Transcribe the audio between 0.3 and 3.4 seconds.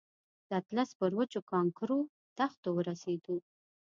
د اطلس پر وچو کانکرو دښتو ورسېدو.